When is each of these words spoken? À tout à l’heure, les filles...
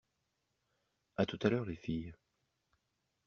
À 1.15 1.27
tout 1.27 1.37
à 1.43 1.49
l’heure, 1.51 1.65
les 1.65 1.75
filles... 1.75 2.15